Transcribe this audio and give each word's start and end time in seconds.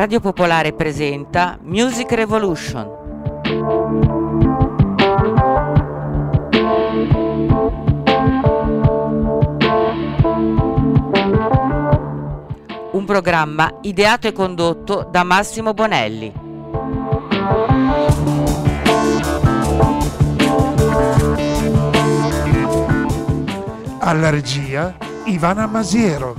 Radio 0.00 0.20
Popolare 0.20 0.72
presenta 0.72 1.58
Music 1.62 2.10
Revolution. 2.12 2.90
Un 12.92 13.04
programma 13.04 13.78
ideato 13.82 14.26
e 14.26 14.32
condotto 14.32 15.06
da 15.08 15.22
Massimo 15.22 15.74
Bonelli. 15.74 16.39
Alla 24.02 24.30
regia 24.30 24.96
Ivana 25.26 25.66
Masiero. 25.66 26.34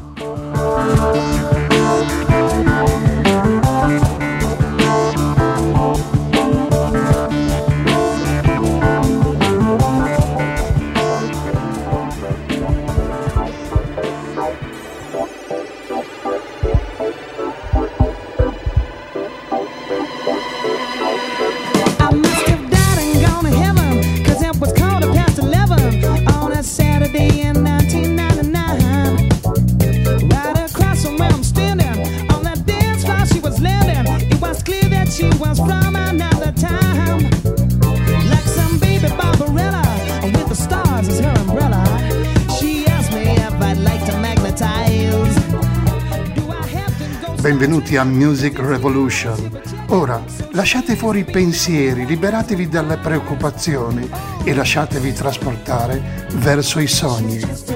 Benvenuti 47.72 47.96
a 47.96 48.04
Music 48.04 48.60
Revolution. 48.60 49.62
Ora, 49.88 50.22
lasciate 50.52 50.98
fuori 50.98 51.20
i 51.20 51.24
pensieri, 51.24 52.05
liberatevi 52.05 52.68
dalle 52.68 52.98
preoccupazioni 52.98 54.10
e 54.44 54.54
lasciatevi 54.54 55.13
trasportare 55.13 56.28
verso 56.34 56.82
i 56.82 56.88
sogni. 56.88 57.71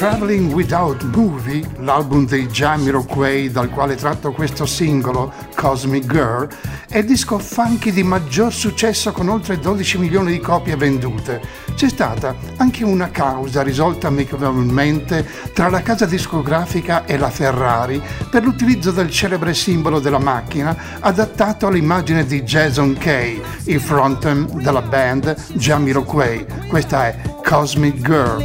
Traveling 0.00 0.54
Without 0.54 1.02
Movie, 1.14 1.62
l'album 1.80 2.24
dei 2.24 2.46
Jamiroquai 2.46 3.50
dal 3.50 3.68
quale 3.68 3.96
tratto 3.96 4.32
questo 4.32 4.64
singolo, 4.64 5.30
Cosmic 5.60 6.06
Girl, 6.06 6.48
è 6.88 6.98
il 6.98 7.04
disco 7.04 7.38
funky 7.38 7.92
di 7.92 8.02
maggior 8.02 8.50
successo 8.50 9.12
con 9.12 9.28
oltre 9.28 9.58
12 9.58 9.98
milioni 9.98 10.32
di 10.32 10.40
copie 10.40 10.74
vendute. 10.74 11.42
C'è 11.74 11.90
stata 11.90 12.34
anche 12.56 12.82
una 12.82 13.10
causa 13.10 13.60
risolta 13.60 14.06
amichevolmente 14.06 15.26
tra 15.52 15.68
la 15.68 15.82
casa 15.82 16.06
discografica 16.06 17.04
e 17.04 17.18
la 17.18 17.28
Ferrari 17.28 18.00
per 18.30 18.42
l'utilizzo 18.42 18.90
del 18.90 19.10
celebre 19.10 19.52
simbolo 19.52 20.00
della 20.00 20.18
macchina 20.18 20.74
adattato 21.00 21.66
all'immagine 21.66 22.24
di 22.24 22.42
Jason 22.42 22.96
Kay, 22.96 23.42
il 23.64 23.80
frontman 23.80 24.62
della 24.62 24.80
band 24.80 25.36
Jamiroquai. 25.52 26.46
Questa 26.68 27.06
è 27.06 27.20
Cosmic 27.44 28.00
Girl. 28.00 28.40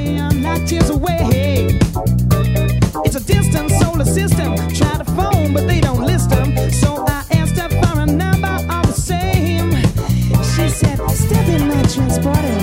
It's 3.06 3.16
a 3.16 3.20
distant 3.20 3.70
solar 3.72 4.06
system. 4.06 4.56
Try 4.74 4.98
to 4.98 5.06
phone, 5.16 5.54
but 5.54 5.68
they 5.68 5.80
don't 5.80 6.06
list 6.06 6.30
them. 6.30 6.56
So 6.72 6.95
in 12.18 12.55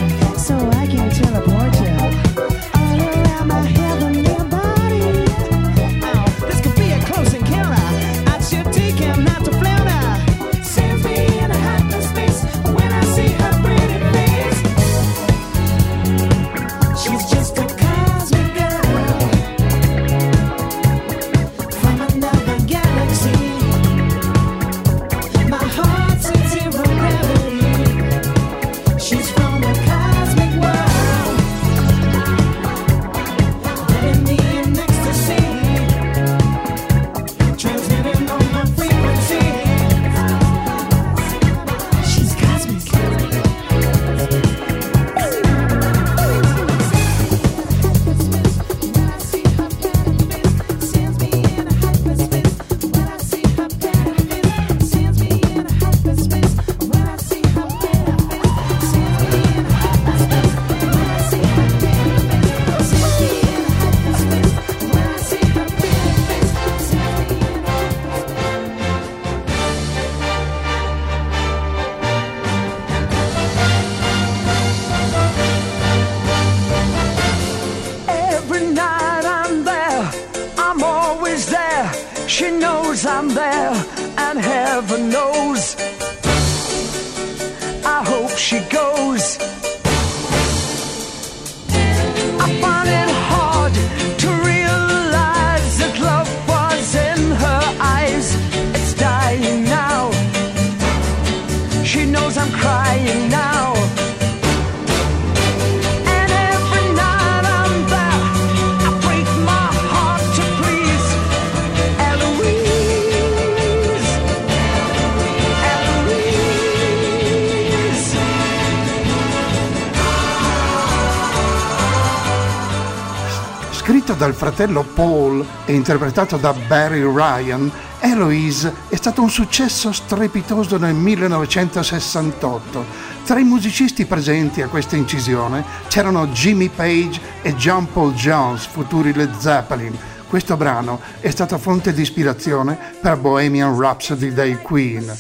fratello 124.63 124.85
Paul 124.85 125.45
e 125.65 125.73
interpretato 125.73 126.37
da 126.37 126.53
Barry 126.53 127.03
Ryan, 127.03 127.69
Eloise 127.99 128.73
è 128.89 128.95
stato 128.95 129.21
un 129.21 129.29
successo 129.29 129.91
strepitoso 129.91 130.77
nel 130.77 130.95
1968. 130.95 132.85
Tra 133.25 133.41
i 133.41 133.45
musicisti 133.45 134.05
presenti 134.05 134.63
a 134.63 134.69
questa 134.69 134.95
incisione 134.95 135.65
c'erano 135.89 136.29
Jimmy 136.29 136.69
Page 136.69 137.21
e 137.43 137.57
John 137.57 137.91
Paul 137.93 138.15
Jones, 138.15 138.67
futuri 138.67 139.13
Led 139.13 139.37
Zeppelin. 139.37 139.99
Questo 140.29 140.57
brano 140.57 141.01
è 141.19 141.31
stato 141.31 141.59
fonte 141.59 141.93
di 141.93 142.03
ispirazione 142.03 142.79
per 143.01 143.17
Bohemian 143.17 143.77
Rhapsody 143.77 144.33
dei 144.33 144.59
Queen. 144.59 145.13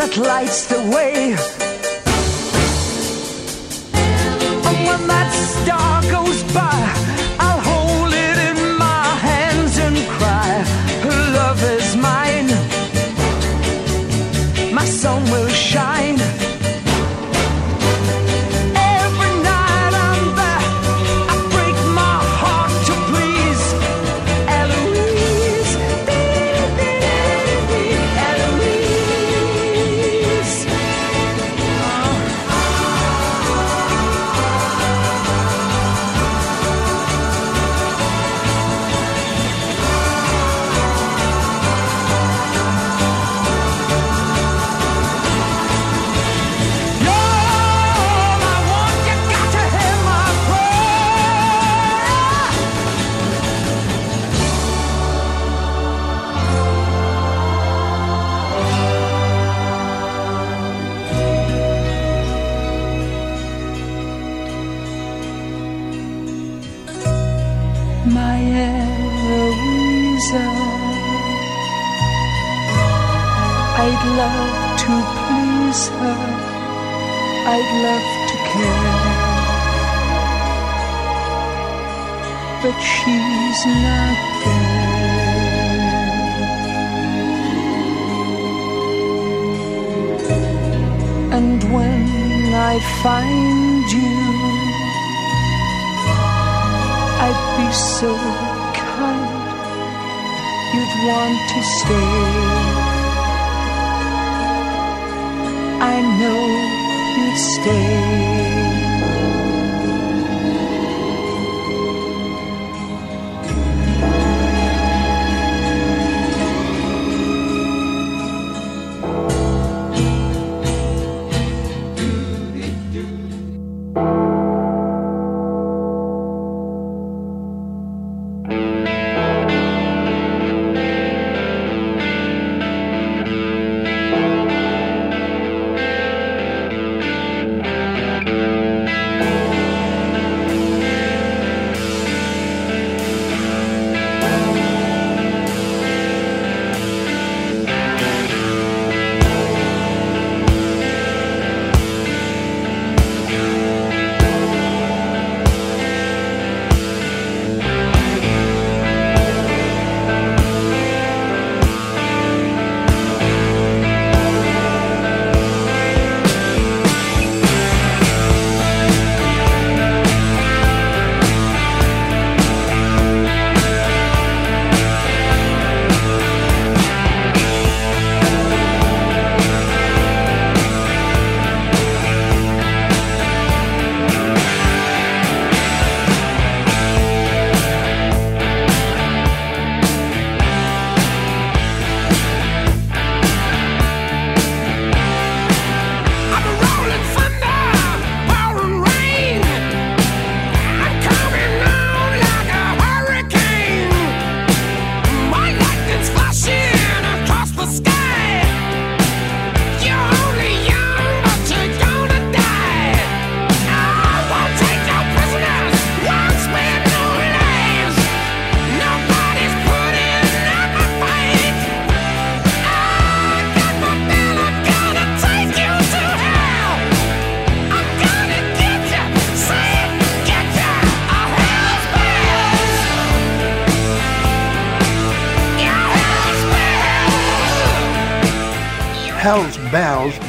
That 0.00 0.16
lights 0.16 0.66
the 0.66 0.78
way. 0.88 1.69
That 5.66 6.19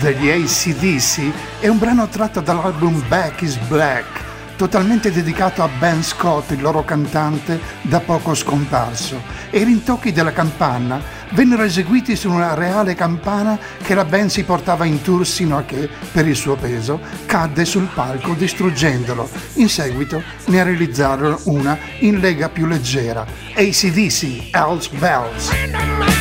degli 0.02 0.30
ACDC 0.32 1.60
è 1.60 1.68
un 1.68 1.78
brano 1.78 2.08
tratto 2.08 2.42
dall'album 2.42 3.08
Back 3.08 3.44
is 3.44 3.56
Black, 3.68 4.56
totalmente 4.56 5.12
dedicato 5.12 5.62
a 5.62 5.70
Ben 5.78 6.04
Scott, 6.04 6.50
il 6.52 6.62
loro 6.62 6.84
cantante 6.84 7.60
da 7.84 8.00
poco 8.00 8.34
scomparso. 8.34 9.22
E 9.52 9.60
i 9.60 9.64
rintocchi 9.64 10.12
della 10.12 10.32
campana 10.32 11.00
vennero 11.34 11.62
eseguiti 11.62 12.16
su 12.16 12.32
una 12.32 12.56
reale 12.56 12.96
campana 12.96 13.60
che 13.84 13.94
la 13.94 14.04
band 14.04 14.32
si 14.32 14.44
portava 14.44 14.86
in 14.86 15.04
tour 15.04 15.26
sino 15.26 15.56
a 15.58 15.64
che, 15.64 15.88
per 16.12 16.28
il 16.28 16.36
suo 16.36 16.56
peso, 16.56 17.00
cadde 17.28 17.64
sul 17.64 17.88
palco 17.94 18.34
distruggendolo. 18.34 19.30
In 19.56 19.70
seguito 19.70 20.24
ne 20.46 20.64
realizzarono 20.64 21.40
una 21.44 21.78
in 22.00 22.18
lega 22.18 22.50
più 22.50 22.66
leggera, 22.66 23.24
ACDC, 23.54 24.50
Hell's 24.52 24.88
Bells. 24.90 26.21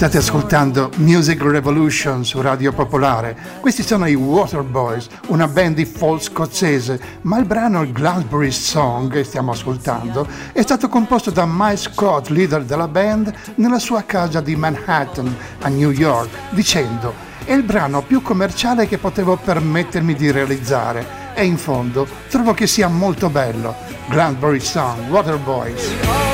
State 0.00 0.16
ascoltando 0.16 0.90
Music 0.96 1.42
Revolution 1.42 2.24
su 2.24 2.40
Radio 2.40 2.72
Popolare. 2.72 3.36
Questi 3.60 3.82
sono 3.82 4.06
i 4.06 4.14
Waterboys, 4.14 5.08
una 5.26 5.46
band 5.46 5.74
di 5.74 5.84
folk 5.84 6.22
scozzese, 6.22 6.98
ma 7.20 7.36
il 7.36 7.44
brano 7.44 7.86
Glasbury 7.92 8.50
Song 8.50 9.12
che 9.12 9.24
stiamo 9.24 9.50
ascoltando 9.50 10.26
è 10.52 10.62
stato 10.62 10.88
composto 10.88 11.30
da 11.30 11.44
Mike 11.46 11.76
Scott, 11.76 12.28
leader 12.28 12.64
della 12.64 12.88
band, 12.88 13.30
nella 13.56 13.78
sua 13.78 14.02
casa 14.04 14.40
di 14.40 14.56
Manhattan, 14.56 15.36
a 15.60 15.68
New 15.68 15.90
York, 15.90 16.30
dicendo 16.52 17.12
è 17.44 17.52
il 17.52 17.62
brano 17.62 18.00
più 18.00 18.22
commerciale 18.22 18.88
che 18.88 18.96
potevo 18.96 19.36
permettermi 19.36 20.14
di 20.14 20.30
realizzare 20.30 21.34
e 21.34 21.44
in 21.44 21.58
fondo 21.58 22.08
trovo 22.30 22.54
che 22.54 22.66
sia 22.66 22.88
molto 22.88 23.28
bello. 23.28 23.74
Glasbury 24.08 24.60
Song, 24.60 25.10
Waterboys. 25.10 26.29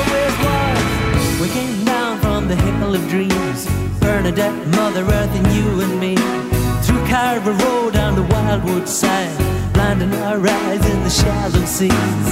The 2.47 2.55
hill 2.55 2.95
of 2.95 3.07
dreams, 3.09 3.65
Bernadette, 3.99 4.55
Mother 4.67 5.03
Earth, 5.03 5.35
and 5.35 5.47
you 5.53 5.81
and 5.81 5.99
me. 5.99 6.15
Through 6.83 7.05
Carver 7.07 7.51
Road 7.51 7.93
down 7.93 8.15
the 8.15 8.23
Wildwood 8.23 8.87
side, 8.87 9.35
blinding 9.73 10.13
our 10.13 10.39
eyes 10.39 10.85
in 10.89 11.03
the 11.03 11.09
shallow 11.09 11.65
seas. 11.65 12.27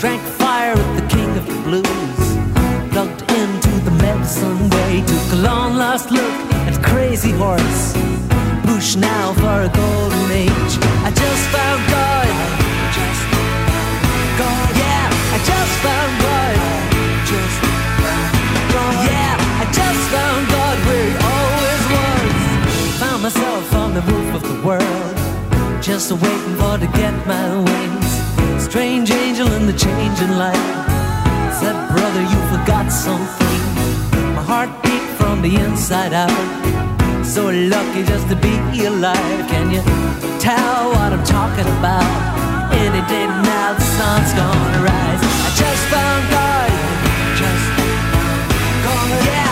Drank 0.00 0.22
fire 0.22 0.74
with 0.74 0.92
the 0.98 1.06
king 1.08 1.30
of 1.36 1.46
the 1.46 1.60
blues, 1.62 2.24
plugged 2.90 3.22
into 3.30 3.70
the 3.86 3.92
medicine 4.02 4.68
way. 4.70 5.04
Took 5.06 5.32
a 5.38 5.40
long 5.42 5.76
lost 5.76 6.10
look 6.10 6.34
at 6.66 6.82
Crazy 6.82 7.30
Horse, 7.30 7.94
push 8.66 8.96
now 8.96 9.32
for 9.34 9.56
a 9.68 9.70
golden 9.70 10.30
age. 10.32 10.72
I 11.06 11.10
just 11.14 11.44
found 11.54 11.80
God. 11.94 12.28
God, 14.38 14.70
yeah, 14.76 15.08
I 15.34 15.38
just 15.46 15.74
found 15.84 16.12
God. 16.26 16.56
Just 17.30 17.73
just 19.78 20.02
found 20.14 20.42
God 20.56 20.76
where 20.86 21.06
He 21.10 21.16
always 21.34 21.82
was. 21.94 22.32
Found 23.02 23.20
myself 23.26 23.66
on 23.82 23.90
the 23.98 24.02
roof 24.10 24.30
of 24.38 24.42
the 24.50 24.58
world, 24.66 25.16
just 25.82 26.12
waiting 26.12 26.56
for 26.60 26.78
to 26.78 26.88
get 27.00 27.14
my 27.26 27.46
wings. 27.68 28.10
Strange 28.62 29.10
angel 29.10 29.50
in 29.58 29.66
the 29.66 29.76
changing 29.86 30.34
light 30.42 30.66
said, 31.60 31.76
Brother, 31.92 32.22
you 32.32 32.38
forgot 32.54 32.86
something. 32.90 33.60
My 34.36 34.44
heart 34.50 34.70
beat 34.82 35.06
from 35.18 35.42
the 35.42 35.52
inside 35.64 36.12
out. 36.12 36.30
So 37.24 37.42
lucky 37.50 38.02
just 38.04 38.28
to 38.28 38.36
be 38.36 38.54
alive. 38.84 39.40
Can 39.52 39.70
you 39.74 39.82
tell 40.38 40.90
what 40.94 41.10
I'm 41.14 41.24
talking 41.24 41.68
about? 41.78 42.06
Any 42.72 43.02
day 43.12 43.26
now 43.26 43.72
the 43.78 43.86
sun's 43.96 44.32
gonna 44.40 44.80
rise. 44.90 45.22
I 45.46 45.50
just 45.62 45.84
found 45.94 46.22
God. 46.36 46.70
Just. 47.40 47.66
Yeah, 49.26 49.43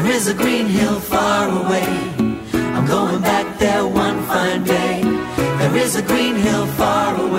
There 0.00 0.06
is 0.12 0.28
a 0.28 0.34
green 0.34 0.66
hill 0.66 0.98
far 0.98 1.48
away. 1.48 2.09
Is 5.80 5.96
a 5.96 6.02
green 6.02 6.34
hill 6.36 6.66
far 6.66 7.14
away. 7.16 7.29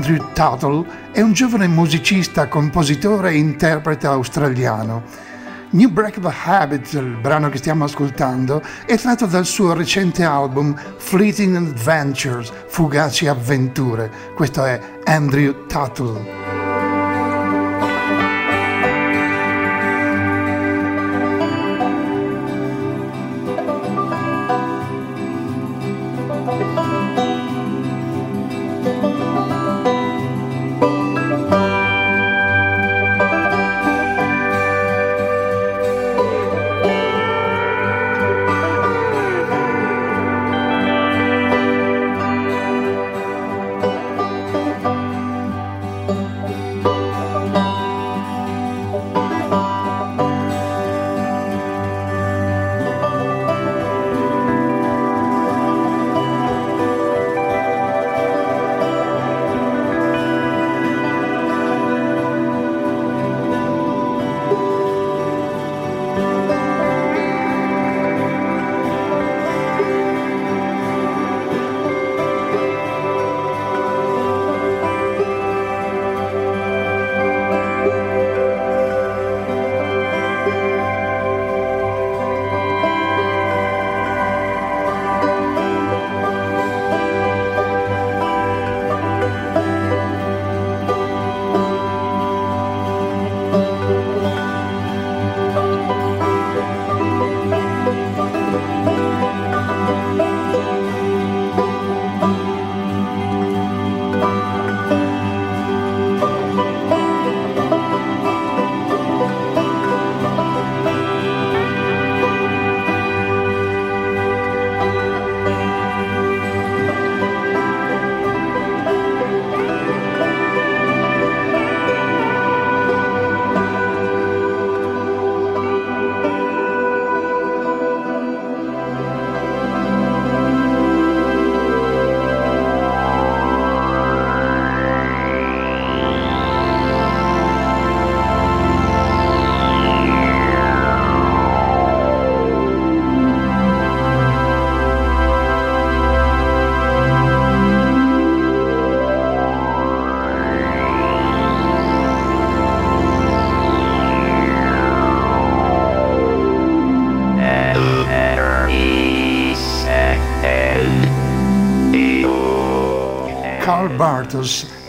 Andrew 0.00 0.32
Tuttle 0.32 0.86
è 1.12 1.20
un 1.20 1.34
giovane 1.34 1.66
musicista, 1.66 2.48
compositore 2.48 3.32
e 3.32 3.36
interprete 3.36 4.06
australiano. 4.06 5.02
New 5.72 5.90
Break 5.90 6.20
the 6.20 6.32
Habit, 6.44 6.94
il 6.94 7.18
brano 7.20 7.50
che 7.50 7.58
stiamo 7.58 7.84
ascoltando, 7.84 8.62
è 8.86 8.96
tratto 8.96 9.26
dal 9.26 9.44
suo 9.44 9.74
recente 9.74 10.24
album 10.24 10.74
Fleeting 10.96 11.54
Adventures, 11.54 12.50
Fugaci 12.68 13.26
Avventure. 13.26 14.10
Questo 14.34 14.64
è 14.64 14.80
Andrew 15.04 15.66
Tuttle. 15.66 16.39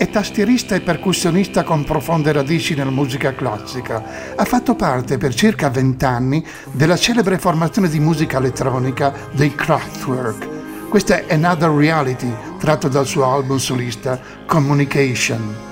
È 0.02 0.10
tastierista 0.10 0.74
e 0.74 0.82
percussionista 0.82 1.62
con 1.62 1.84
profonde 1.84 2.32
radici 2.32 2.74
nella 2.74 2.90
musica 2.90 3.36
classica. 3.36 4.34
Ha 4.36 4.46
fatto 4.46 4.74
parte 4.74 5.20
per 5.20 5.32
circa 5.36 5.70
vent'anni 5.70 6.44
della 6.72 6.98
celebre 6.98 7.38
formazione 7.38 7.88
di 7.88 8.00
musica 8.00 8.40
elettronica 8.40 9.14
dei 9.30 9.54
Kraftwerk. 9.54 10.90
Questa 10.90 11.24
è 11.24 11.36
Another 11.36 11.70
Reality, 11.70 12.34
tratto 12.58 12.88
dal 12.88 13.06
suo 13.06 13.32
album 13.32 13.58
solista 13.58 14.20
Communication. 14.48 15.71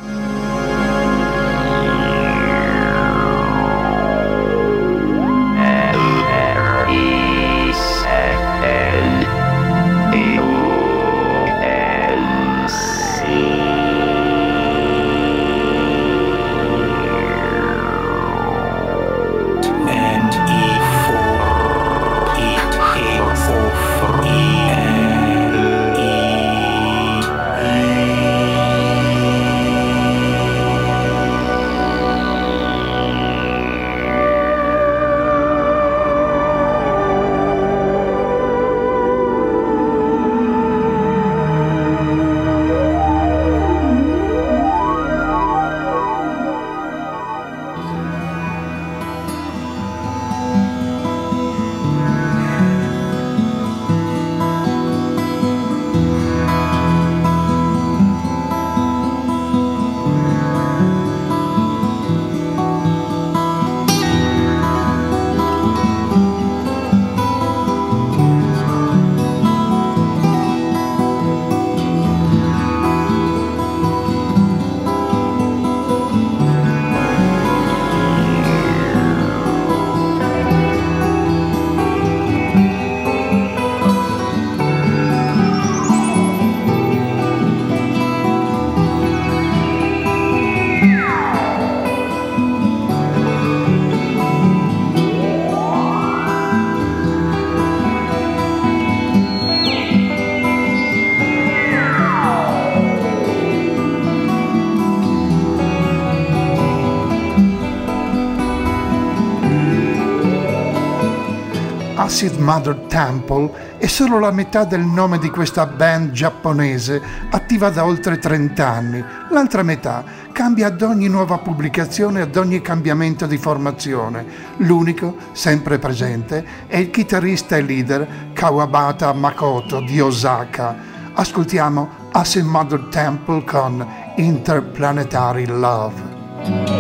Acid 112.30 112.42
Mother 112.42 112.76
Temple 112.88 113.78
è 113.80 113.88
solo 113.88 114.20
la 114.20 114.30
metà 114.30 114.64
del 114.64 114.82
nome 114.82 115.18
di 115.18 115.32
questa 115.32 115.66
band 115.66 116.12
giapponese 116.12 117.02
attiva 117.32 117.72
da 117.72 117.84
oltre 117.84 118.20
30 118.20 118.68
anni. 118.68 119.04
L'altra 119.32 119.64
metà 119.64 120.04
cambia 120.32 120.68
ad 120.68 120.80
ogni 120.84 121.08
nuova 121.08 121.40
pubblicazione, 121.40 122.22
ad 122.22 122.36
ogni 122.36 122.62
cambiamento 122.62 123.26
di 123.26 123.38
formazione. 123.38 124.26
L'unico, 124.58 125.16
sempre 125.32 125.80
presente, 125.80 126.46
è 126.68 126.78
il 126.78 126.92
chitarrista 126.92 127.58
e 127.58 127.62
leader 127.64 128.08
Kawabata 128.34 129.12
Makoto 129.14 129.80
di 129.82 130.00
Osaka. 130.00 130.76
Ascoltiamo 131.14 131.90
Acid 132.12 132.46
Mother 132.46 132.90
Temple 132.92 133.44
con 133.44 133.84
Interplanetary 134.18 135.48
Love. 135.48 136.79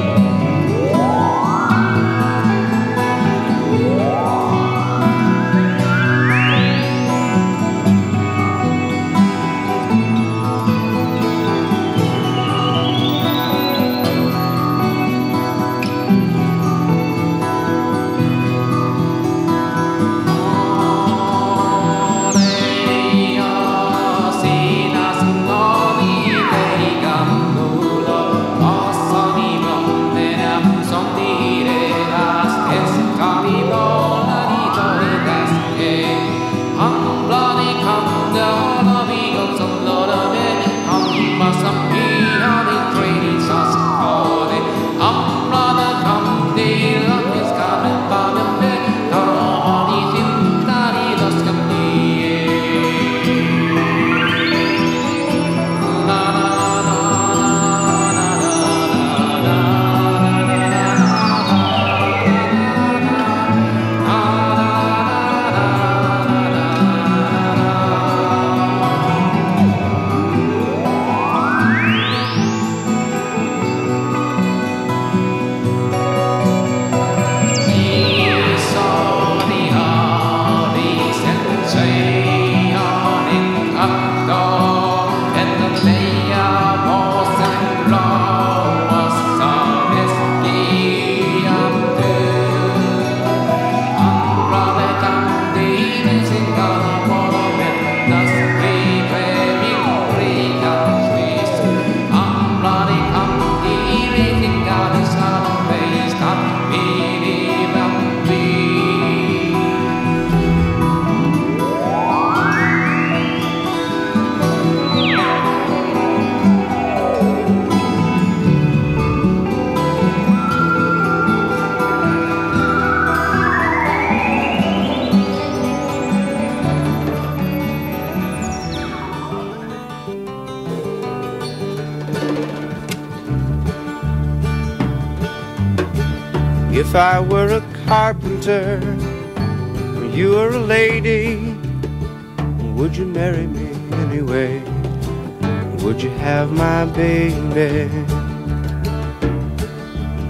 Have 146.19 146.51
my 146.51 146.85
baby? 146.85 147.89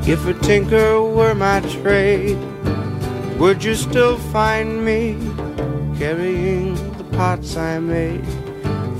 If 0.09 0.25
a 0.25 0.33
tinker 0.33 1.01
were 1.01 1.35
my 1.35 1.59
trade, 1.81 2.37
would 3.39 3.63
you 3.63 3.75
still 3.75 4.17
find 4.33 4.83
me 4.83 5.15
carrying 5.97 6.75
the 6.97 7.03
pots 7.17 7.57
I 7.57 7.79
made, 7.79 8.25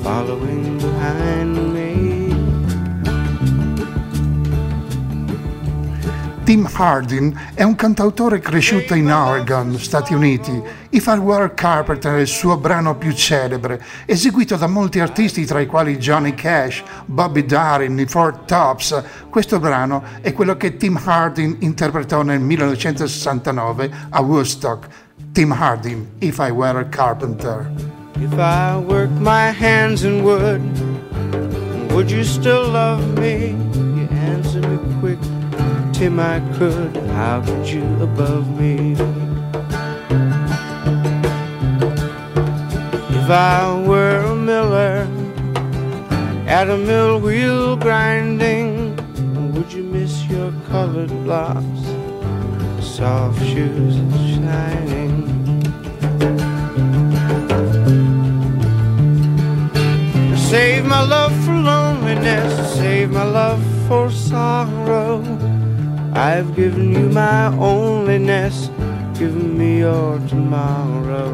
following 0.04 0.78
behind 0.78 1.74
me? 1.74 1.89
Tim 6.50 6.68
Hardin 6.68 7.40
è 7.54 7.62
un 7.62 7.76
cantautore 7.76 8.40
cresciuto 8.40 8.96
in 8.96 9.12
Oregon, 9.12 9.78
Stati 9.78 10.16
Uniti. 10.16 10.60
If 10.90 11.06
I 11.06 11.20
Were 11.20 11.54
Carpenter 11.54 12.16
è 12.16 12.22
il 12.22 12.28
suo 12.28 12.58
brano 12.58 12.96
più 12.96 13.12
celebre, 13.12 13.80
eseguito 14.08 14.56
da 14.56 14.66
molti 14.66 15.00
artisti 15.00 15.46
tra 15.46 15.60
i 15.60 15.68
quali 15.68 15.98
Johnny 15.98 16.34
Cash, 16.34 16.82
Bobby 17.06 17.46
Darin, 17.46 18.00
i 18.00 18.08
Four 18.08 18.36
Tops. 18.46 19.00
Questo 19.30 19.60
brano 19.60 20.02
è 20.22 20.34
quello 20.34 20.58
che 20.58 20.76
Tim 20.76 21.00
Hardin 21.06 21.58
interpretò 21.60 22.24
nel 22.24 22.40
1969 22.40 23.92
a 24.10 24.20
Woodstock. 24.20 24.88
Tim 25.32 25.52
Hardin, 25.52 26.14
If 26.18 26.40
I 26.40 26.50
Were 26.50 26.80
a 26.80 26.86
Carpenter. 26.86 27.72
If 28.16 28.34
I 28.34 28.76
worked 28.76 29.20
my 29.20 29.52
hands 29.52 30.02
in 30.02 30.24
wood, 30.24 30.62
would 31.92 32.10
you 32.10 32.24
still 32.24 32.72
love 32.72 33.06
me? 33.20 33.56
You 33.76 34.08
answer 34.10 34.68
me 34.68 34.80
quick, 35.00 35.20
I 36.02 36.40
could 36.54 36.96
you 37.68 37.84
above 38.02 38.58
me? 38.58 38.94
If 43.18 43.30
I 43.30 43.84
were 43.86 44.20
a 44.20 44.34
miller 44.34 45.06
at 46.48 46.70
a 46.70 46.78
mill 46.78 47.20
wheel 47.20 47.76
grinding, 47.76 48.96
would 49.52 49.74
you 49.74 49.84
miss 49.84 50.26
your 50.28 50.54
colored 50.70 51.10
blocks, 51.26 51.84
soft 52.80 53.40
shoes 53.46 53.96
shining? 54.36 55.28
Save 60.38 60.86
my 60.86 61.04
love 61.04 61.36
for 61.44 61.56
loneliness, 61.56 62.74
save 62.76 63.12
my 63.12 63.26
love 63.26 63.62
for 63.90 64.10
sorrow. 64.10 65.49
I've 66.14 66.56
given 66.56 66.92
you 66.92 67.10
my 67.10 67.52
onlyness, 67.56 68.70
given 69.18 69.58
me 69.58 69.80
your 69.80 70.20
tomorrow. 70.28 71.32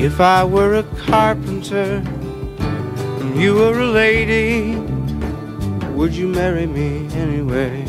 If 0.00 0.20
I 0.20 0.44
were 0.44 0.74
a 0.74 0.82
carpenter 1.06 2.02
and 3.34 3.42
you 3.42 3.54
were 3.54 3.80
a 3.80 3.86
lady, 3.86 4.76
would 5.96 6.14
you 6.14 6.28
marry 6.28 6.66
me 6.66 7.08
anyway? 7.14 7.84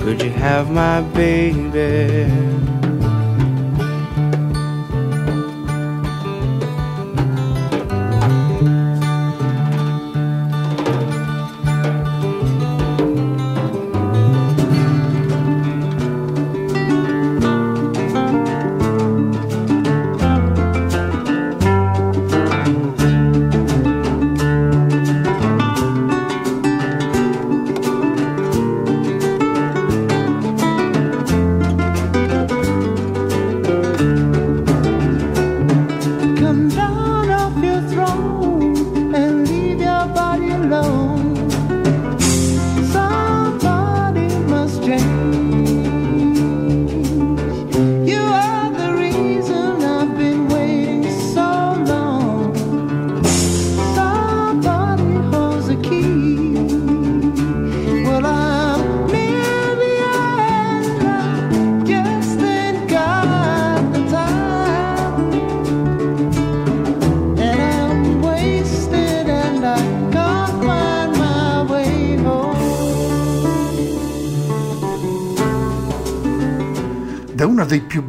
Could 0.00 0.22
you 0.22 0.30
have 0.30 0.70
my 0.70 1.00
baby? 1.00 2.75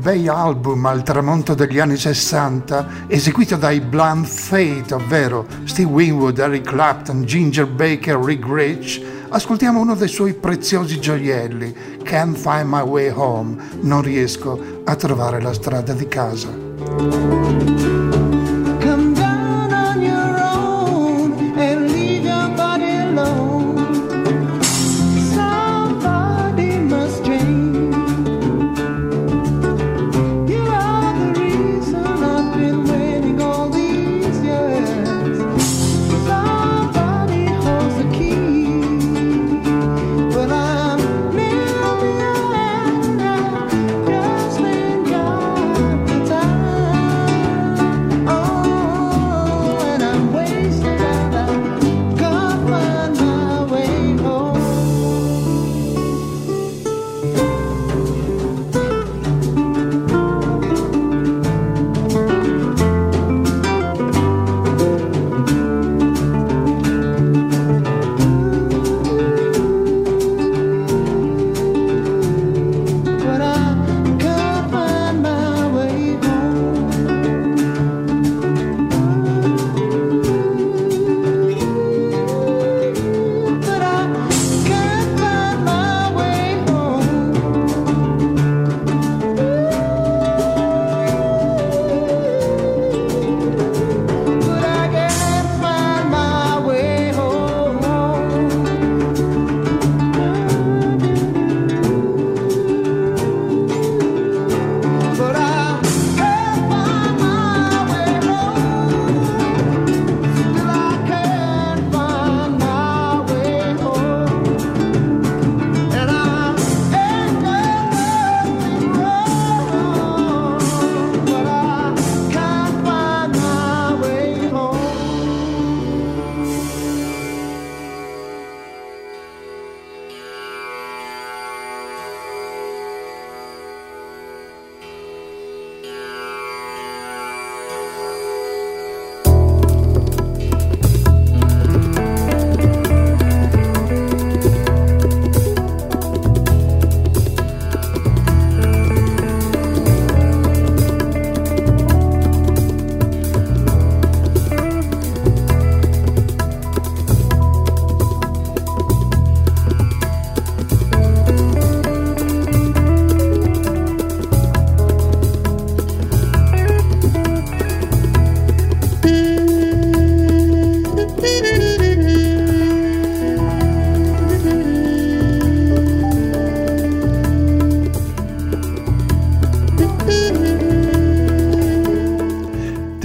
Bei 0.08 0.26
album 0.30 0.86
al 0.86 1.04
tramonto 1.04 1.54
degli 1.54 1.80
anni 1.80 1.98
60, 1.98 3.08
eseguito 3.08 3.58
dai 3.58 3.82
Blunt 3.82 4.26
Fate, 4.26 4.94
ovvero 4.94 5.46
Steve 5.66 5.92
Winwood, 5.92 6.40
Eric 6.40 6.64
Clapton, 6.64 7.26
Ginger 7.26 7.68
Baker, 7.68 8.16
Rick 8.16 8.46
Rich, 8.48 9.02
ascoltiamo 9.28 9.82
uno 9.82 9.96
dei 9.96 10.08
suoi 10.08 10.34
preziosi 10.34 11.02
gioielli, 11.02 11.76
Can't 12.04 12.38
Find 12.38 12.68
My 12.70 12.84
Way 12.84 13.12
Home, 13.14 13.58
non 13.82 14.02
riesco 14.02 14.82
a 14.86 14.96
trovare 14.96 15.42
la 15.42 15.52
strada 15.52 15.92
di 15.92 16.08
casa. 16.08 17.97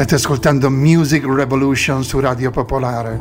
State 0.02 0.16
ascoltando 0.16 0.68
Music 0.68 1.24
Revolution 1.24 2.02
su 2.02 2.18
Radio 2.18 2.50
Popolare. 2.50 3.20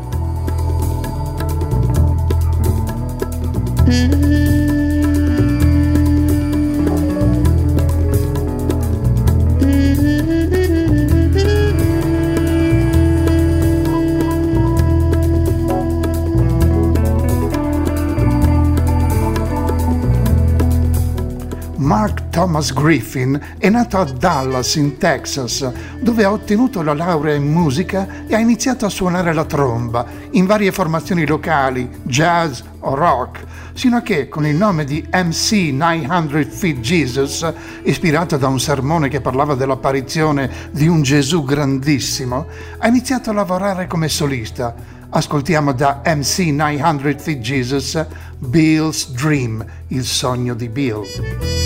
Mark 21.75 22.29
Thomas 22.29 22.73
Griffin 22.73 23.39
è 23.59 23.69
nato 23.69 23.97
a 23.97 24.05
Dallas, 24.05 24.75
in 24.75 24.97
Texas, 24.97 25.69
dove 26.01 26.23
ha 26.23 26.31
ottenuto 26.31 26.81
la 26.81 26.95
laurea 26.95 27.35
in 27.35 27.51
musica 27.51 28.25
e 28.25 28.33
ha 28.33 28.39
iniziato 28.39 28.85
a 28.85 28.89
suonare 28.89 29.33
la 29.33 29.45
tromba 29.45 30.05
in 30.31 30.47
varie 30.47 30.71
formazioni 30.71 31.27
locali, 31.27 31.87
jazz 32.03 32.61
o 32.79 32.95
rock, 32.95 33.43
sino 33.73 33.97
a 33.97 34.01
che 34.01 34.27
con 34.27 34.45
il 34.45 34.55
nome 34.55 34.83
di 34.83 35.05
MC 35.11 35.71
900 35.71 36.49
Feet 36.49 36.79
Jesus, 36.79 37.53
ispirato 37.83 38.37
da 38.37 38.47
un 38.47 38.59
sermone 38.59 39.09
che 39.09 39.21
parlava 39.21 39.53
dell'apparizione 39.53 40.49
di 40.71 40.87
un 40.87 41.03
Gesù 41.03 41.43
grandissimo, 41.43 42.47
ha 42.79 42.87
iniziato 42.87 43.29
a 43.29 43.33
lavorare 43.33 43.85
come 43.85 44.09
solista. 44.09 44.73
Ascoltiamo 45.09 45.73
da 45.73 46.01
MC 46.03 46.39
900 46.39 47.19
Feet 47.19 47.39
Jesus 47.39 48.05
Bill's 48.39 49.11
Dream, 49.11 49.63
il 49.89 50.03
sogno 50.03 50.55
di 50.55 50.67
Bill. 50.67 51.60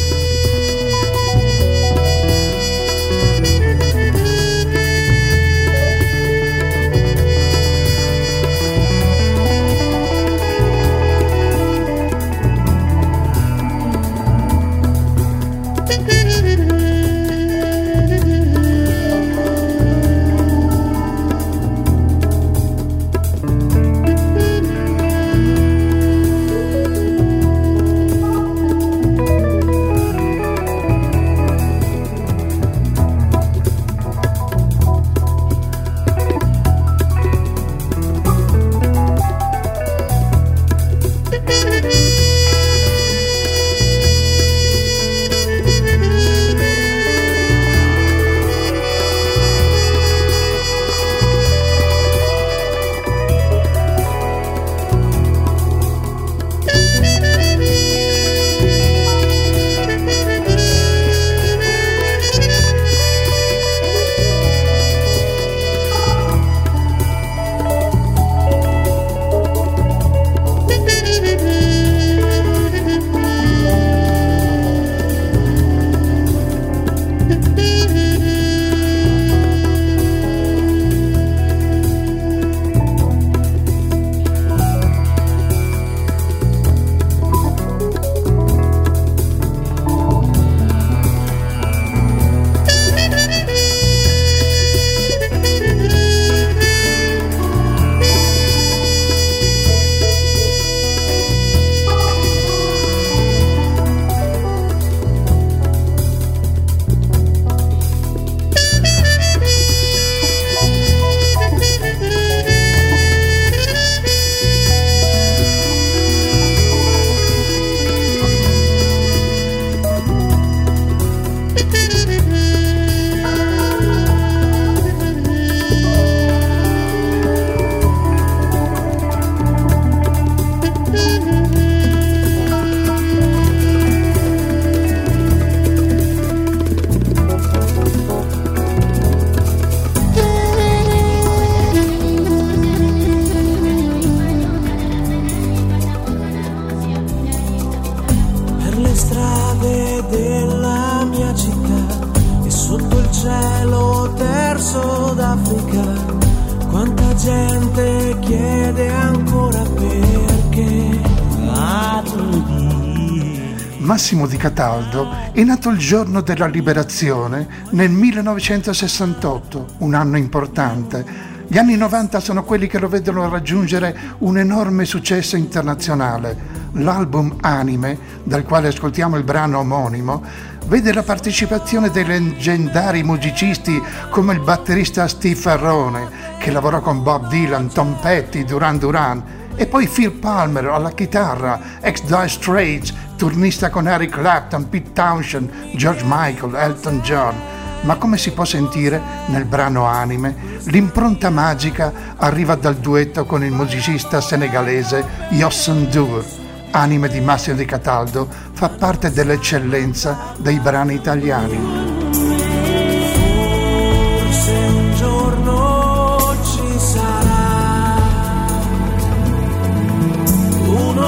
Massimo 164.05 164.27
di 164.27 164.37
Cataldo 164.37 165.31
è 165.31 165.43
nato 165.43 165.69
il 165.69 165.79
giorno 165.79 166.21
della 166.21 166.45
liberazione 166.45 167.47
nel 167.71 167.89
1968, 167.89 169.65
un 169.79 169.95
anno 169.95 170.17
importante. 170.17 171.03
Gli 171.47 171.57
anni 171.57 171.75
90 171.75 172.19
sono 172.19 172.43
quelli 172.43 172.67
che 172.67 172.77
lo 172.77 172.87
vedono 172.87 173.27
raggiungere 173.27 173.97
un 174.19 174.37
enorme 174.37 174.85
successo 174.85 175.37
internazionale. 175.37 176.37
L'album 176.73 177.37
Anime, 177.41 177.97
dal 178.21 178.43
quale 178.43 178.67
ascoltiamo 178.67 179.17
il 179.17 179.23
brano 179.23 179.57
omonimo, 179.57 180.21
vede 180.67 180.93
la 180.93 181.01
partecipazione 181.01 181.89
dei 181.89 182.05
leggendari 182.05 183.01
musicisti 183.01 183.81
come 184.11 184.33
il 184.33 184.41
batterista 184.41 185.07
Steve 185.07 185.33
Ferrone, 185.33 186.09
che 186.37 186.51
lavorò 186.51 186.79
con 186.79 187.01
Bob 187.01 187.27
Dylan, 187.27 187.69
Tom 187.69 187.97
Petty, 187.99 188.43
Duran 188.43 188.77
Duran, 188.77 189.23
e 189.55 189.67
poi 189.67 189.87
Phil 189.87 190.11
Palmer 190.11 190.65
alla 190.65 190.91
chitarra, 190.91 191.79
ex 191.79 192.03
Dire 192.03 192.27
Straits, 192.27 192.93
turnista 193.15 193.69
con 193.69 193.87
Eric 193.87 194.11
Clapton, 194.11 194.69
Pete 194.69 194.93
Townshend, 194.93 195.75
George 195.75 196.03
Michael, 196.05 196.55
Elton 196.55 196.99
John. 197.01 197.35
Ma 197.81 197.95
come 197.95 198.17
si 198.17 198.31
può 198.31 198.45
sentire 198.45 198.99
nel 199.27 199.45
brano 199.45 199.85
Anime, 199.85 200.35
l'impronta 200.65 201.29
magica 201.29 201.91
arriva 202.15 202.55
dal 202.55 202.75
duetto 202.75 203.25
con 203.25 203.43
il 203.43 203.51
musicista 203.51 204.21
senegalese 204.21 205.05
Yossou 205.29 205.75
Ndour. 205.75 206.25
Anime 206.71 207.07
di 207.07 207.21
Massimo 207.21 207.55
di 207.55 207.65
Cataldo 207.65 208.27
fa 208.53 208.69
parte 208.69 209.11
dell'eccellenza 209.11 210.33
dei 210.37 210.59
brani 210.59 210.95
italiani. 210.95 211.93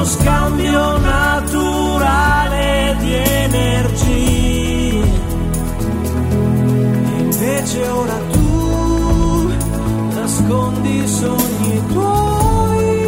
Scambio 0.07 0.97
naturale 0.99 1.86
naturale 1.97 2.95
di 2.99 3.13
energie. 3.13 5.01
E 7.05 7.19
invece 7.19 7.87
ora 7.87 8.17
tu 8.31 9.51
nascondi 10.13 11.03
i 11.03 11.07
sogni 11.07 11.85
tuoi 11.87 13.05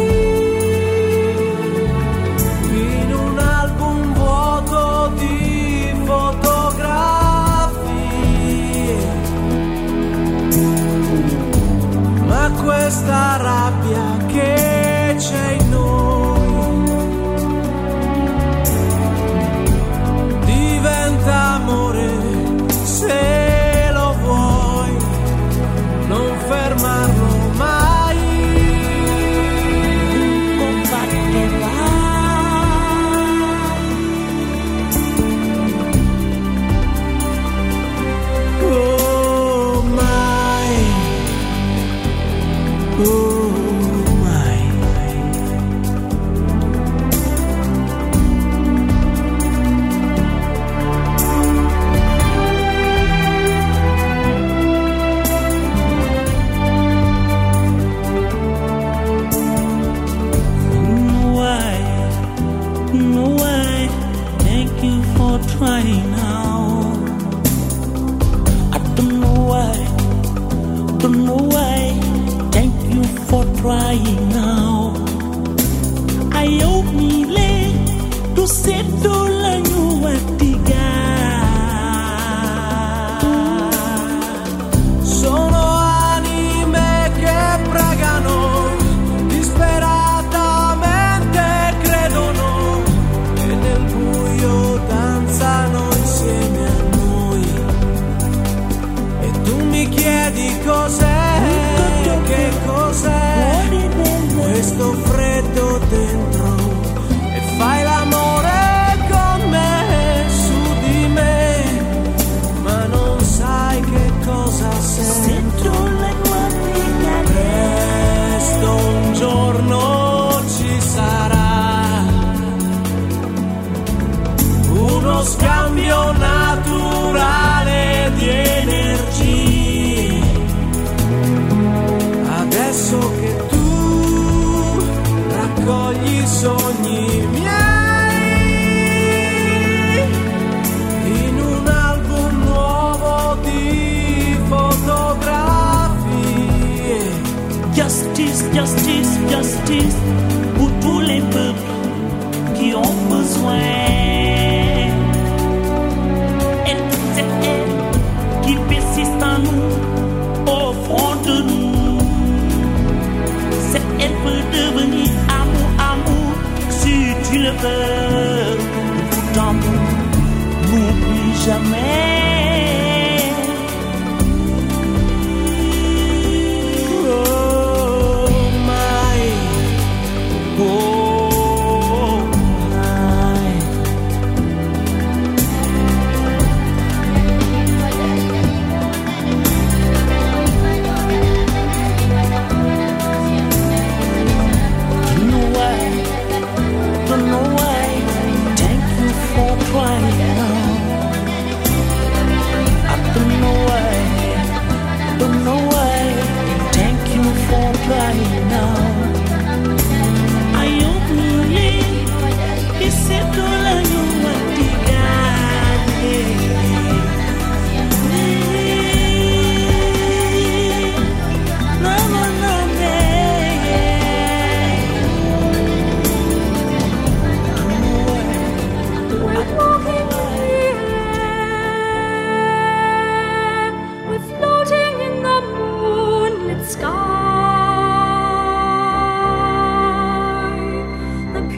in 2.72 3.14
un 3.14 3.38
album 3.38 4.12
vuoto 4.14 5.12
di 5.18 5.94
fotografie. 6.04 6.58
Ma 12.26 12.50
questa 12.62 13.36
rabbia 13.36 14.16
che 14.26 15.14
c'è 15.18 15.56
in 15.60 15.68
noi 15.70 16.19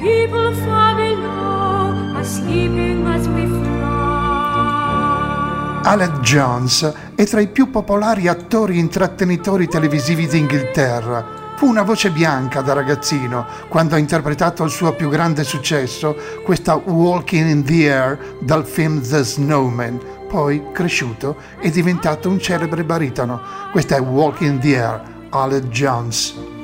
people 0.03 0.53
far 0.65 0.97
below 0.97 1.95
are 2.17 2.25
sleeping 2.25 3.07
as 3.07 3.27
we 3.29 3.47
Alec 5.85 6.21
Jones 6.21 6.93
è 7.15 7.25
tra 7.25 7.41
i 7.41 7.49
più 7.49 7.71
popolari 7.71 8.29
attori 8.29 8.77
e 8.77 8.81
intrattenitori 8.81 9.67
televisivi 9.67 10.27
d'Inghilterra. 10.27 11.55
Fu 11.57 11.67
una 11.67 11.83
voce 11.83 12.11
bianca 12.11 12.61
da 12.61 12.73
ragazzino 12.73 13.47
quando 13.69 13.97
ha 13.97 13.99
interpretato 13.99 14.63
il 14.65 14.71
suo 14.71 14.93
più 14.95 15.09
grande 15.09 15.43
successo, 15.43 16.17
questa 16.45 16.75
Walking 16.75 17.49
in 17.49 17.65
the 17.65 17.93
Air 17.93 18.37
dal 18.41 18.65
film 18.65 19.01
The 19.01 19.25
Snowman. 19.25 20.01
Poi, 20.29 20.63
cresciuto, 20.73 21.37
è 21.59 21.69
diventato 21.69 22.29
un 22.29 22.39
celebre 22.41 22.85
baritono. 22.85 23.41
Questa 23.73 23.97
è 23.97 24.01
Walking 24.01 24.53
in 24.53 24.61
the 24.61 24.81
Air, 24.81 25.03
Alec 25.31 25.65
Jones. 25.69 26.62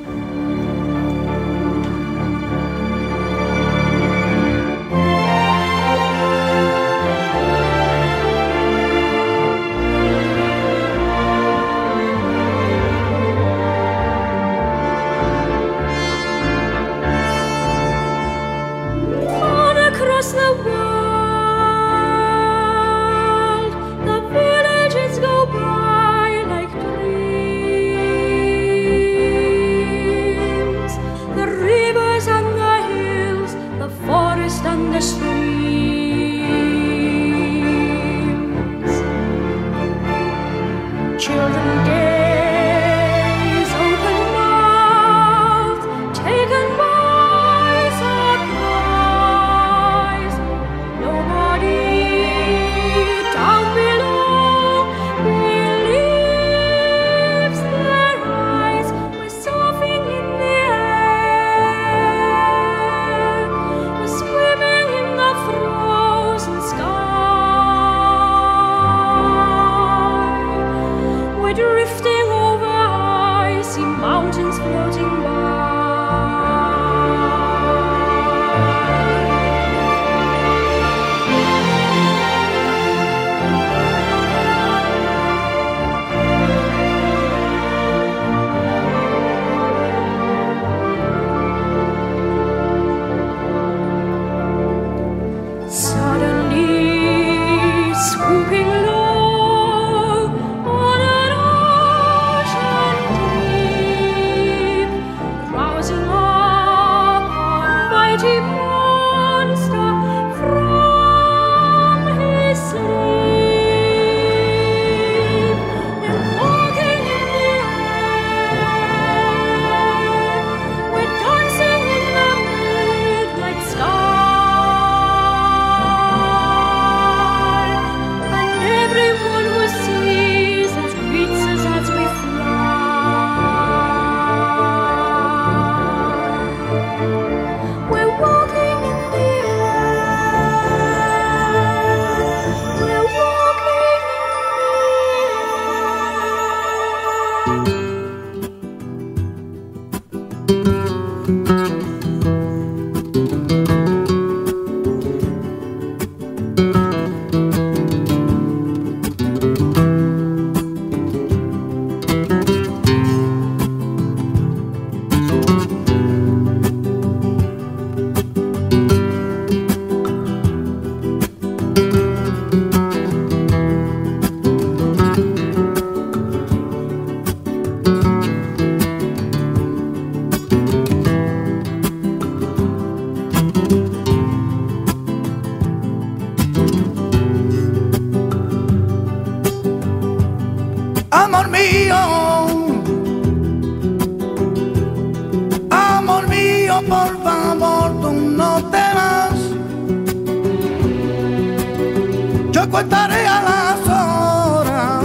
Yo 202.59 202.69
contaré 202.69 203.25
a 203.25 203.41
las 203.41 203.79
horas. 203.87 205.03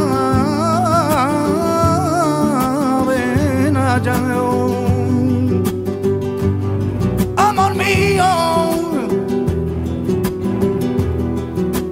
Ven 3.07 3.77
allá. 3.77 4.17
Amor 7.37 7.75
mío, 7.77 8.25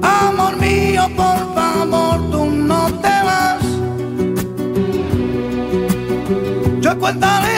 amor 0.02 0.56
mío, 0.56 1.02
por 1.16 1.38
favor, 1.54 2.16
tú 2.32 2.44
no 2.46 2.86
te 3.00 3.16
vas. 3.28 3.62
Yo 6.80 6.98
contaré 6.98 7.51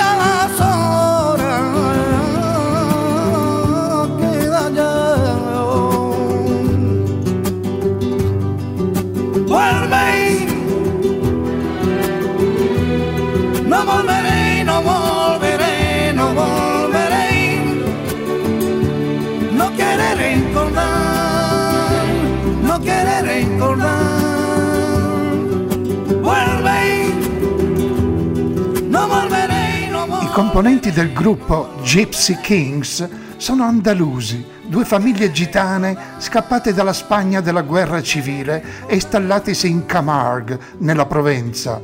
componenti 30.35 30.91
del 30.91 31.13
gruppo 31.13 31.75
Gypsy 31.83 32.41
Kings 32.41 33.09
sono 33.37 33.63
andalusi, 33.63 34.45
due 34.67 34.85
famiglie 34.85 35.31
gitane 35.31 35.97
scappate 36.19 36.75
dalla 36.75 36.93
Spagna 36.93 37.41
della 37.41 37.63
guerra 37.63 38.03
civile 38.03 38.89
e 38.89 38.95
installatisi 38.97 39.69
in 39.69 39.87
Camargue, 39.87 40.59
nella 40.79 41.07
Provenza. 41.07 41.81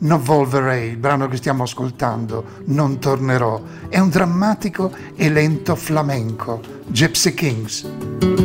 Non 0.00 0.22
volverei, 0.22 0.90
il 0.90 0.98
brano 0.98 1.26
che 1.26 1.38
stiamo 1.38 1.62
ascoltando, 1.62 2.44
non 2.66 2.98
tornerò, 2.98 3.62
è 3.88 3.98
un 3.98 4.10
drammatico 4.10 4.92
e 5.16 5.30
lento 5.30 5.74
flamenco. 5.74 6.60
Gypsy 6.88 7.32
Kings. 7.32 8.35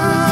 love. 0.00 0.29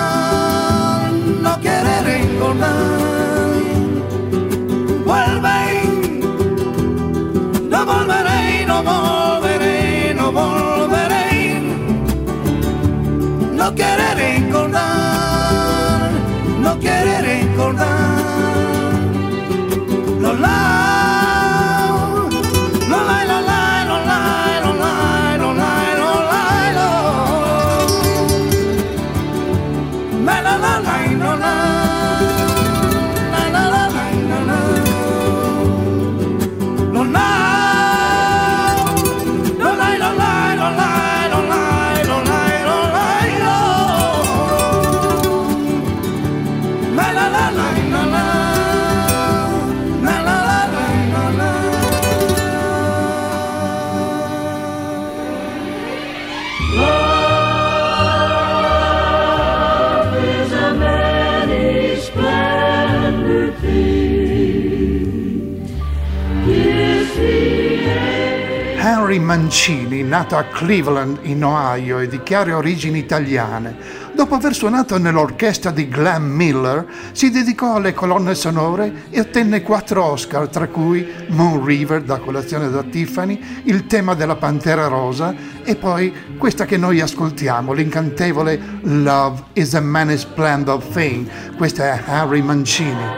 Mancini, 69.49 70.03
nato 70.03 70.37
a 70.37 70.45
Cleveland, 70.45 71.21
in 71.23 71.43
Ohio 71.43 72.01
e 72.01 72.07
di 72.07 72.23
chiare 72.23 72.53
origini 72.53 72.99
italiane, 72.99 73.75
dopo 74.13 74.35
aver 74.35 74.55
suonato 74.55 74.99
nell'orchestra 74.99 75.71
di 75.71 75.89
Glenn 75.89 76.31
Miller, 76.31 76.87
si 77.13 77.31
dedicò 77.31 77.77
alle 77.77 77.95
colonne 77.95 78.35
sonore 78.35 79.07
e 79.09 79.21
ottenne 79.21 79.63
quattro 79.63 80.05
Oscar, 80.05 80.49
tra 80.49 80.69
cui 80.69 81.09
Moon 81.29 81.65
River 81.65 82.03
da 82.03 82.19
colazione 82.19 82.69
da 82.69 82.83
Tiffany, 82.83 83.63
il 83.63 83.87
tema 83.87 84.13
della 84.13 84.37
Pantera 84.37 84.87
Rosa 84.87 85.35
e 85.65 85.77
poi 85.77 86.13
questa 86.37 86.67
che 86.67 86.77
noi 86.77 87.01
ascoltiamo, 87.01 87.73
l'incantevole 87.73 88.61
Love 88.83 89.45
is 89.55 89.73
a 89.73 89.81
Many 89.81 90.19
Splendid 90.19 90.91
Thing. 90.93 91.27
Questa 91.57 91.85
è 91.85 92.03
Henry 92.07 92.43
Mancini. 92.43 93.17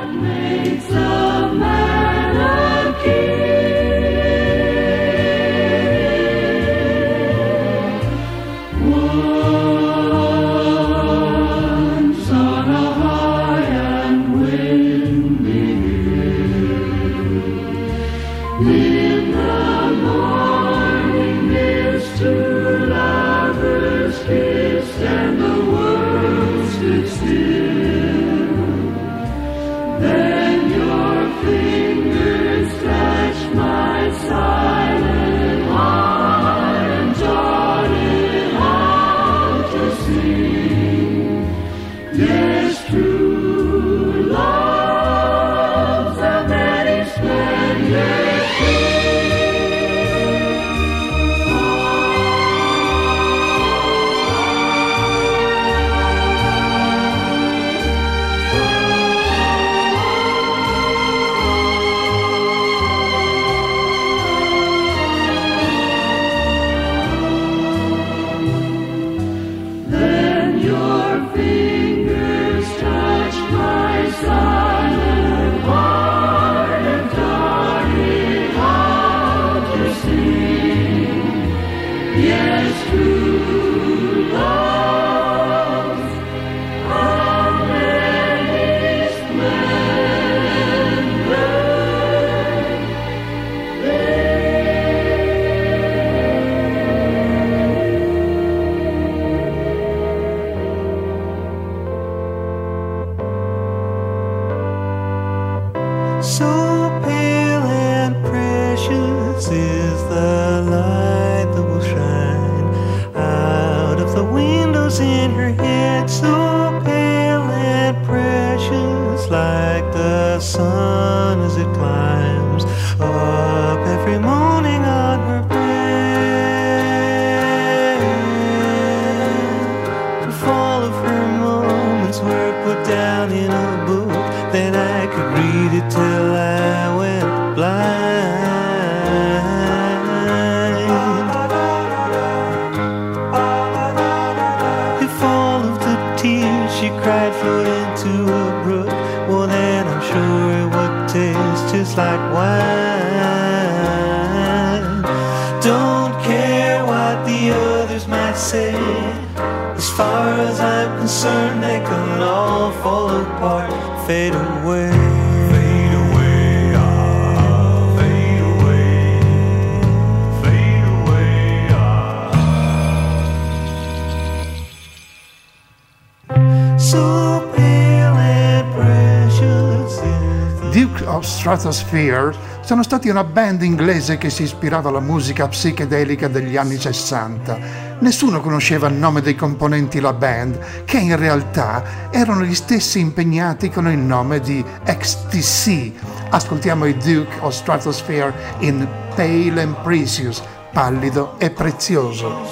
Stratosphere 181.50 182.32
sono 182.60 182.84
stati 182.84 183.08
una 183.08 183.24
band 183.24 183.62
inglese 183.62 184.18
che 184.18 184.30
si 184.30 184.44
ispirava 184.44 184.88
alla 184.88 185.00
musica 185.00 185.48
psichedelica 185.48 186.28
degli 186.28 186.56
anni 186.56 186.78
60. 186.78 187.58
Nessuno 187.98 188.40
conosceva 188.40 188.86
il 188.86 188.94
nome 188.94 189.20
dei 189.20 189.34
componenti 189.34 189.96
della 189.96 190.12
band, 190.12 190.84
che 190.84 190.98
in 190.98 191.16
realtà 191.16 192.10
erano 192.12 192.44
gli 192.44 192.54
stessi 192.54 193.00
impegnati 193.00 193.68
con 193.68 193.88
il 193.88 193.98
nome 193.98 194.38
di 194.38 194.64
XTC. 194.84 195.90
Ascoltiamo 196.30 196.84
i 196.84 196.96
Duke 196.96 197.38
of 197.40 197.52
Stratosphere 197.52 198.32
in 198.60 198.86
Pale 199.16 199.60
and 199.60 199.74
Precious, 199.82 200.40
pallido 200.72 201.34
e 201.38 201.50
prezioso. 201.50 202.46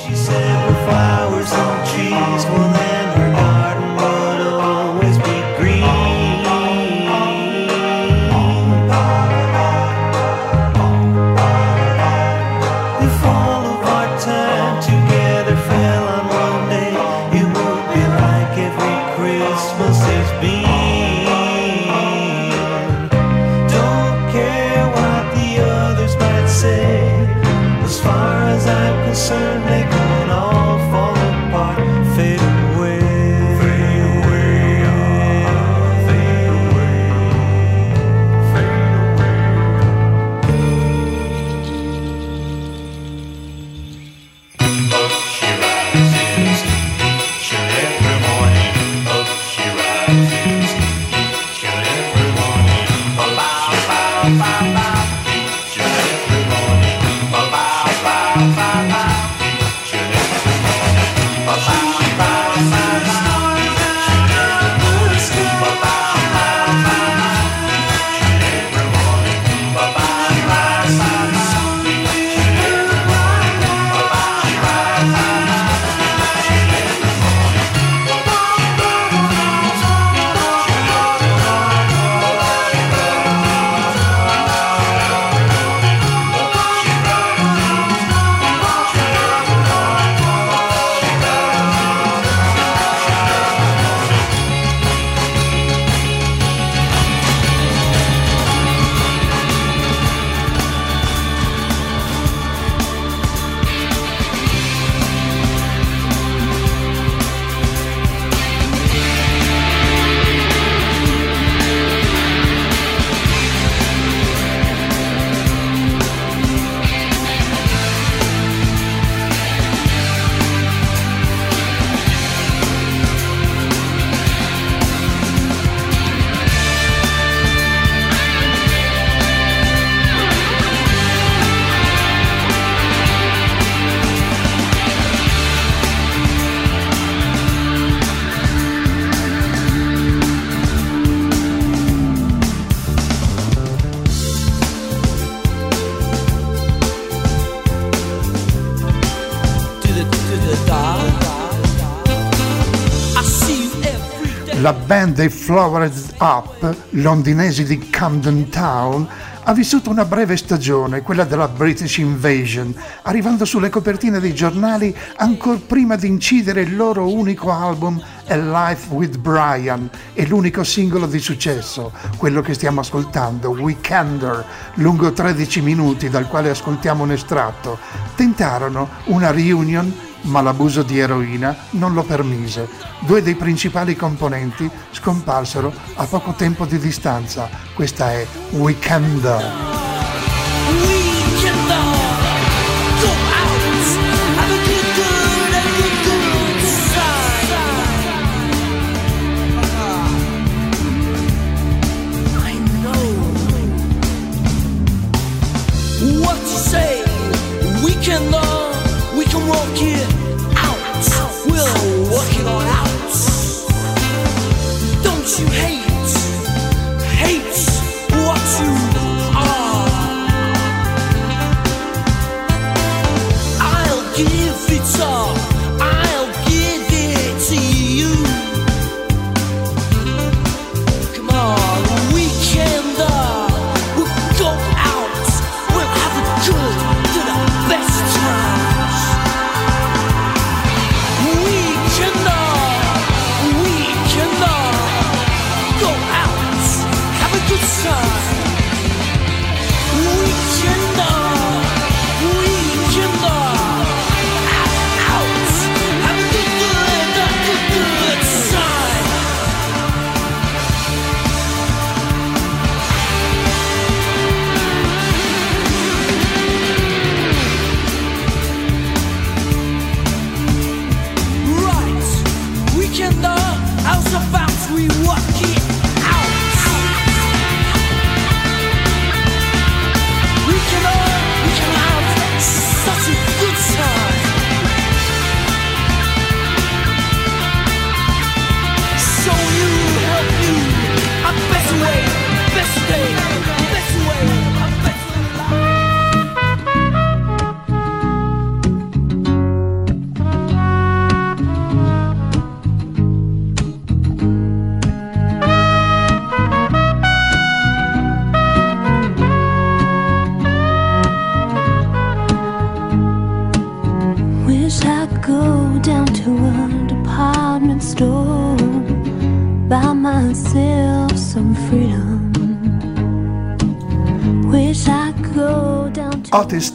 La 154.69 154.75
band 154.75 155.15
dei 155.15 155.31
Flowered 155.31 156.17
Up, 156.19 156.77
londinesi 156.91 157.65
di 157.65 157.89
Camden 157.89 158.51
Town, 158.51 159.09
ha 159.45 159.55
vissuto 159.55 159.89
una 159.89 160.05
breve 160.05 160.37
stagione, 160.37 161.01
quella 161.01 161.25
della 161.25 161.49
British 161.49 161.97
Invasion, 161.97 162.75
arrivando 163.05 163.47
sulle 163.47 163.71
copertine 163.71 164.21
dei 164.21 164.35
giornali 164.35 164.95
ancora 165.17 165.59
prima 165.67 165.97
di 165.97 166.07
incidere 166.09 166.61
il 166.61 166.77
loro 166.77 167.11
unico 167.11 167.51
album 167.51 167.99
A 168.27 168.37
Life 168.37 168.93
with 168.93 169.17
Brian 169.17 169.89
è 170.13 170.27
l'unico 170.27 170.63
singolo 170.65 171.07
di 171.07 171.19
successo, 171.19 171.91
quello 172.19 172.43
che 172.43 172.53
stiamo 172.53 172.81
ascoltando, 172.81 173.49
Weekender, 173.49 174.45
lungo 174.75 175.15
13 175.15 175.63
minuti 175.63 176.11
dal 176.11 176.29
quale 176.29 176.51
ascoltiamo 176.51 177.05
un 177.05 177.13
estratto. 177.13 177.79
Tentarono 178.17 178.87
una 179.05 179.31
reunion 179.31 180.08
ma 180.23 180.41
l'abuso 180.41 180.83
di 180.83 180.99
eroina 180.99 181.57
non 181.71 181.95
lo 181.95 182.03
permise. 182.03 182.69
Due 183.01 183.23
dei 183.23 183.35
principali 183.35 183.97
componenti 183.97 184.69
scomparsero 184.91 185.73
a 185.95 186.05
poco 186.07 186.33
tempo 186.33 186.65
di 186.67 186.79
distanza. 186.79 187.49
Questa 187.75 188.13
è 188.13 188.27
Weekender. 188.51 189.88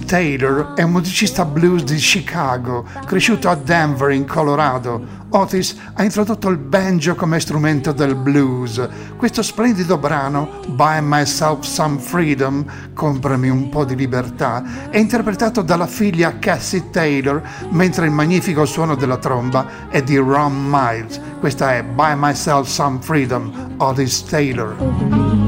Taylor 0.05 0.73
è 0.75 0.83
un 0.83 0.91
musicista 0.91 1.45
blues 1.45 1.83
di 1.83 1.95
Chicago, 1.95 2.85
cresciuto 3.05 3.49
a 3.49 3.55
Denver 3.55 4.11
in 4.11 4.25
Colorado. 4.25 5.21
Otis 5.29 5.75
ha 5.93 6.03
introdotto 6.03 6.49
il 6.49 6.57
banjo 6.57 7.15
come 7.15 7.39
strumento 7.39 7.91
del 7.91 8.15
blues. 8.15 8.87
Questo 9.17 9.41
splendido 9.41 9.97
brano, 9.97 10.59
Buy 10.67 10.99
Myself 11.01 11.65
Some 11.65 11.97
Freedom, 11.99 12.63
comprami 12.93 13.49
un 13.49 13.69
po' 13.69 13.83
di 13.83 13.95
libertà, 13.95 14.89
è 14.89 14.97
interpretato 14.97 15.61
dalla 15.61 15.87
figlia 15.87 16.37
Cassie 16.37 16.89
Taylor, 16.91 17.41
mentre 17.69 18.05
il 18.05 18.11
magnifico 18.11 18.65
suono 18.65 18.95
della 18.95 19.17
tromba 19.17 19.89
è 19.89 20.01
di 20.03 20.17
Ron 20.17 20.67
Miles. 20.69 21.19
Questa 21.39 21.73
è 21.73 21.83
Buy 21.83 22.13
Myself 22.15 22.67
Some 22.67 22.99
Freedom, 23.01 23.75
Otis 23.77 24.23
Taylor. 24.25 25.42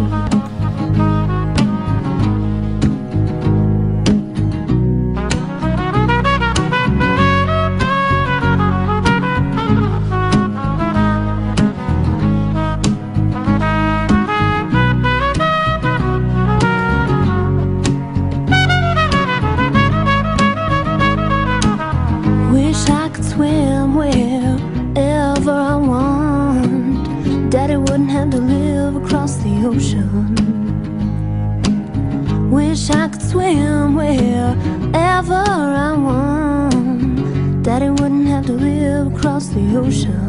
Swim 23.35 23.95
wherever 23.95 25.51
I 25.51 25.75
want. 25.75 27.51
Daddy 27.51 27.75
wouldn't 27.75 28.09
have 28.11 28.29
to 28.29 28.37
live 28.37 28.95
across 28.95 29.35
the 29.43 29.65
ocean. 29.67 30.35
Wish 32.49 32.89
I 32.89 33.09
could 33.09 33.21
swim 33.21 33.95
wherever 33.95 35.43
I 35.89 35.91
want. 36.07 37.63
Daddy 37.63 37.89
wouldn't 37.89 38.27
have 38.27 38.45
to 38.45 38.53
live 38.53 39.13
across 39.13 39.47
the 39.47 39.77
ocean. 39.77 40.24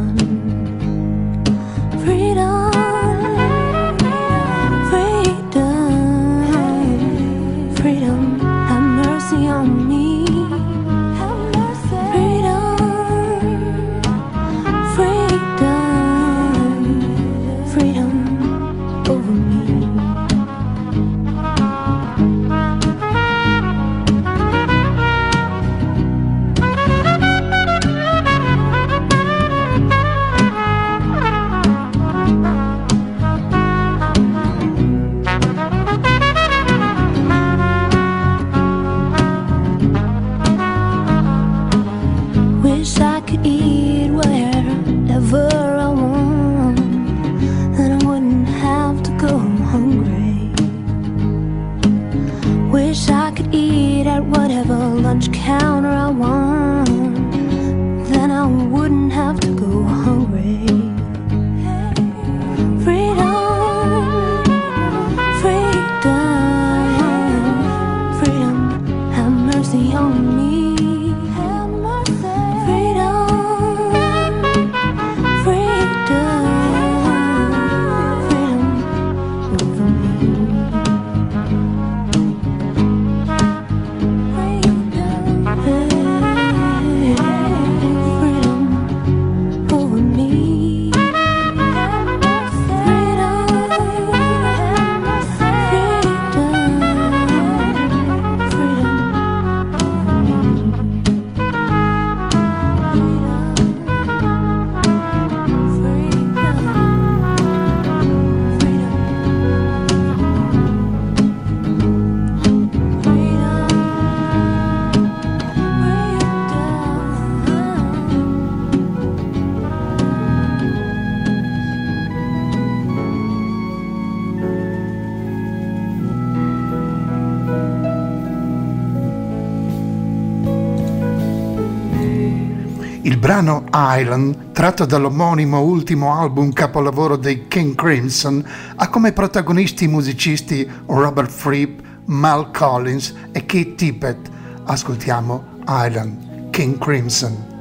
Island, 133.99 134.53
tratto 134.53 134.84
dall'omonimo 134.84 135.61
ultimo 135.61 136.12
album 136.12 136.53
capolavoro 136.53 137.16
dei 137.16 137.49
King 137.49 137.74
Crimson, 137.74 138.44
ha 138.76 138.88
come 138.88 139.12
protagonisti 139.12 139.84
i 139.84 139.88
musicisti 139.88 140.68
Robert 140.86 141.30
Fripp, 141.30 141.80
Mal 142.05 142.51
Collins 142.51 143.14
e 143.32 143.47
Keith 143.47 143.76
Tippett. 143.76 144.30
Ascoltiamo 144.64 145.61
Island, 145.66 146.51
King 146.51 146.78
Crimson. 146.78 147.55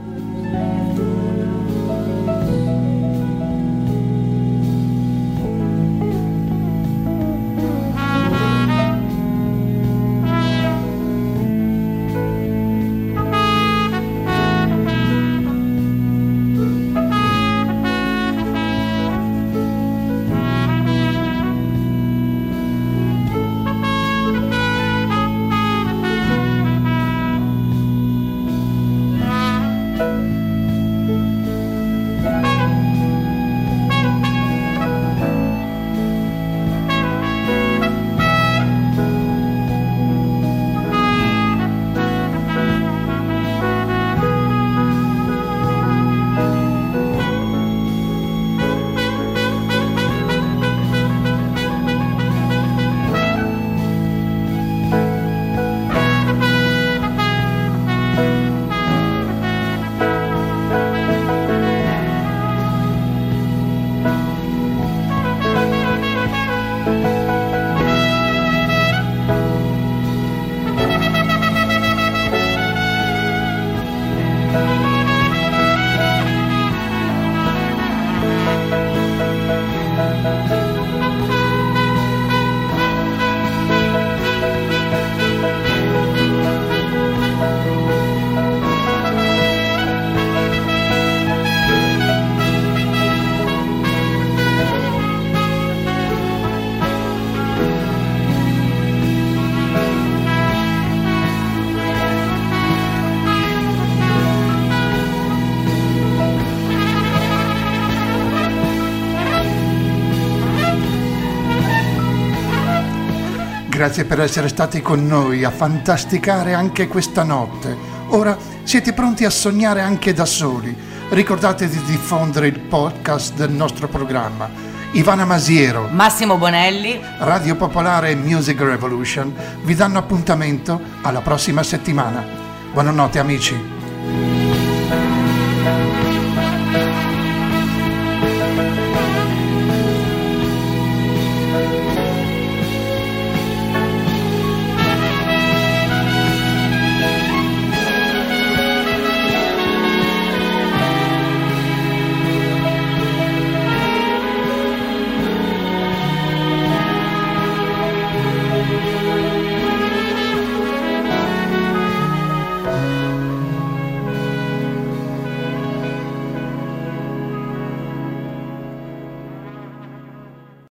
Grazie 113.86 114.06
per 114.06 114.20
essere 114.20 114.48
stati 114.48 114.82
con 114.82 115.06
noi 115.06 115.44
a 115.44 115.52
fantasticare 115.52 116.56
anche 116.56 116.88
questa 116.88 117.22
notte. 117.22 117.78
Ora 118.08 118.36
siete 118.64 118.94
pronti 118.94 119.26
a 119.26 119.30
sognare 119.30 119.82
anche 119.82 120.12
da 120.12 120.26
soli. 120.26 120.76
Ricordate 121.10 121.70
di 121.70 121.80
diffondere 121.84 122.48
il 122.48 122.62
podcast 122.62 123.36
del 123.36 123.52
nostro 123.52 123.88
programma. 123.88 124.50
Ivana 124.94 125.24
Masiero, 125.24 125.88
Massimo 125.92 126.38
Bonelli, 126.38 127.00
Radio 127.20 127.56
Popolare 127.56 128.10
e 128.10 128.16
Music 128.16 128.60
Revolution 128.60 129.32
vi 129.62 129.76
danno 129.76 130.00
appuntamento 130.00 130.82
alla 131.04 131.22
prossima 131.22 131.62
settimana. 131.62 132.26
Buonanotte 132.74 133.20
amici. 133.20 134.35